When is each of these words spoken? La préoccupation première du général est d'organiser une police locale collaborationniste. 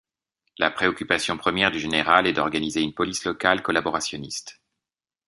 La 0.57 0.71
préoccupation 0.71 1.37
première 1.37 1.69
du 1.69 1.79
général 1.79 2.25
est 2.25 2.33
d'organiser 2.33 2.81
une 2.81 2.91
police 2.95 3.23
locale 3.23 3.61
collaborationniste. 3.61 4.59